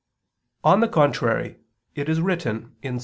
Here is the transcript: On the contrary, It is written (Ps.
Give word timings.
On 0.63 0.79
the 0.79 0.87
contrary, 0.87 1.57
It 1.93 2.09
is 2.09 2.21
written 2.21 2.75
(Ps. 2.81 2.99